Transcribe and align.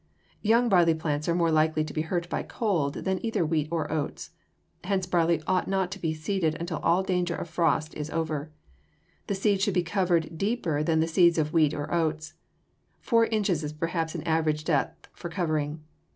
Young 0.41 0.67
barley 0.67 0.95
plants 0.95 1.29
are 1.29 1.35
more 1.35 1.51
likely 1.51 1.83
to 1.83 1.93
be 1.93 2.01
hurt 2.01 2.27
by 2.27 2.41
cold 2.41 2.95
than 3.05 3.23
either 3.23 3.45
wheat 3.45 3.67
or 3.69 3.91
oats. 3.91 4.31
Hence 4.83 5.05
barley 5.05 5.43
ought 5.45 5.67
not 5.67 5.91
to 5.91 5.99
be 6.01 6.11
seeded 6.11 6.55
until 6.55 6.79
all 6.79 7.03
danger 7.03 7.35
from 7.35 7.45
frost 7.45 7.93
is 7.93 8.09
over. 8.09 8.51
The 9.27 9.35
seeds 9.35 9.63
should 9.63 9.75
be 9.75 9.83
covered 9.83 10.39
deeper 10.39 10.81
than 10.81 11.01
the 11.01 11.07
seeds 11.07 11.37
of 11.37 11.53
wheat 11.53 11.75
or 11.75 11.83
of 11.85 11.93
oats. 11.93 12.33
Four 12.99 13.27
inches 13.27 13.63
is 13.63 13.73
perhaps 13.73 14.15
an 14.15 14.23
average 14.23 14.63
depth 14.63 15.07
for 15.13 15.29
covering. 15.29 15.83